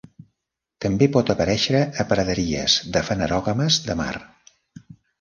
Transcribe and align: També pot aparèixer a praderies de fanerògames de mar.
També 0.85 1.07
pot 1.17 1.29
aparèixer 1.33 1.83
a 2.05 2.07
praderies 2.15 2.81
de 2.97 3.07
fanerògames 3.13 3.83
de 3.91 4.01
mar. 4.05 4.13